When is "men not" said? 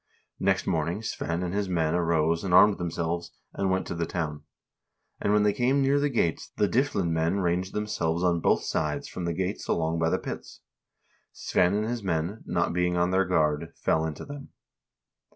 12.01-12.73